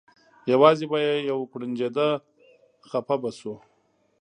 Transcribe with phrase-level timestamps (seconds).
[0.51, 2.07] یوازې به یې یو کوړنجېده
[2.89, 3.53] خپه به شو.